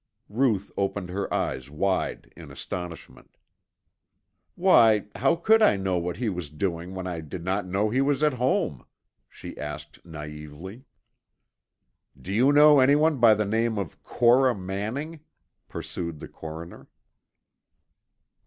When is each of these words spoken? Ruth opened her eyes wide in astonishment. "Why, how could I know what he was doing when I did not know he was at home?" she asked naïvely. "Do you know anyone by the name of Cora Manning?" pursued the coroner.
Ruth 0.29 0.71
opened 0.77 1.09
her 1.11 1.31
eyes 1.31 1.69
wide 1.69 2.33
in 2.35 2.49
astonishment. 2.51 3.37
"Why, 4.55 5.05
how 5.15 5.35
could 5.35 5.61
I 5.61 5.75
know 5.77 5.99
what 5.99 6.17
he 6.17 6.27
was 6.27 6.49
doing 6.49 6.95
when 6.95 7.05
I 7.05 7.21
did 7.21 7.45
not 7.45 7.67
know 7.67 7.91
he 7.91 8.01
was 8.01 8.23
at 8.23 8.33
home?" 8.33 8.83
she 9.29 9.55
asked 9.59 10.03
naïvely. 10.03 10.85
"Do 12.19 12.33
you 12.33 12.51
know 12.51 12.79
anyone 12.79 13.19
by 13.19 13.35
the 13.35 13.45
name 13.45 13.77
of 13.77 14.01
Cora 14.01 14.55
Manning?" 14.55 15.19
pursued 15.69 16.19
the 16.19 16.27
coroner. 16.27 16.87